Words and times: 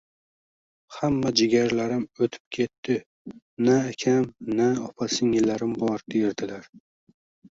“Hamma 0.93 1.31
jigarlarim 1.41 2.05
o‘tib 2.27 2.41
ketdi. 2.57 2.95
Na 3.67 3.75
akam, 3.91 4.25
na 4.61 4.69
opa-singillarim 4.87 5.75
bor”, 5.83 6.05
derdilar. 6.15 6.65